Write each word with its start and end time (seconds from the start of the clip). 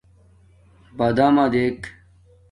بَدَمݳ 0.97 1.45
دݵک. 1.53 1.81